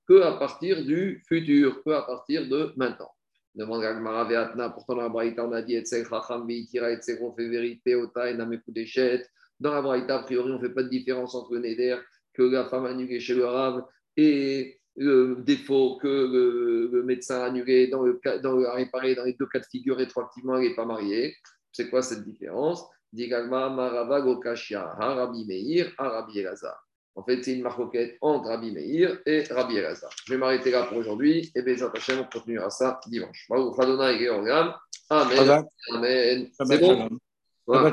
[0.09, 3.11] que à partir du futur, que à partir de maintenant.
[3.55, 5.77] Demande Gagmara Veatna, pourtant dans la Braïta, on a dit
[7.21, 8.35] on fait vérité, Ota, et.
[9.59, 11.97] Dans la Braïta, a priori, on ne fait pas de différence entre le Neder
[12.33, 13.85] que la femme annulée chez le Rav
[14.17, 19.47] et le défaut que le, médecin a annulé dans le, dans le, dans les deux
[19.47, 21.35] cas de figure rétroactivement, il n'est pas marié.
[21.73, 22.85] C'est quoi cette différence?
[23.13, 26.87] Marava Gokashia, Harabi Meir, Harabi Elazar.
[27.17, 30.11] En fait, c'est une marcoquette entre Rabbi Meir et Rabbi Elazar.
[30.27, 33.47] Je vais m'arrêter là pour aujourd'hui et Bézat Hachem, on continuera ça dimanche.
[35.11, 35.65] Amen.
[35.91, 36.49] Amen.
[36.53, 37.09] C'est bon
[37.67, 37.93] voilà.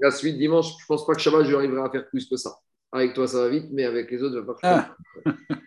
[0.00, 2.36] La suite dimanche, je ne pense pas que Shabbat, je arriverai à faire plus que
[2.36, 2.58] ça.
[2.92, 4.96] Avec toi, ça va vite, mais avec les autres, je ne vais pas faire.
[5.24, 5.32] Ah.